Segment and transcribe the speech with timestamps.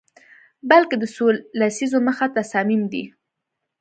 [0.69, 1.25] بلکه د څو
[1.59, 3.03] لسیزو مخه تصامیم دي